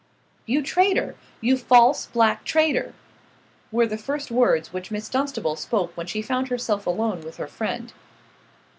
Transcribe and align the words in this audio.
"You 0.47 0.63
traitor; 0.63 1.13
you 1.41 1.55
false, 1.55 2.07
black 2.07 2.43
traitor!" 2.43 2.95
were 3.71 3.85
the 3.85 3.99
first 3.99 4.31
words 4.31 4.73
which 4.73 4.89
Miss 4.89 5.07
Dunstable 5.07 5.55
spoke 5.57 5.95
when 5.95 6.07
she 6.07 6.23
found 6.23 6.47
herself 6.47 6.87
alone 6.87 7.21
with 7.21 7.37
her 7.37 7.45
friend. 7.45 7.93